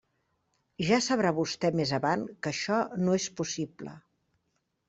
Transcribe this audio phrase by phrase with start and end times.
[0.87, 3.97] Ja sabrà vostè més avant que això no és possible.